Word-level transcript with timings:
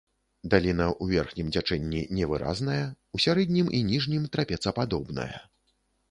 Даліна 0.51 0.85
ў 1.01 1.17
верхнім 1.17 1.47
цячэнні 1.57 1.99
невыразная, 2.19 2.77
у 3.17 3.21
сярэднім 3.25 3.67
і 3.81 3.83
ніжнім 3.91 4.23
трапецападобная. 4.37 5.29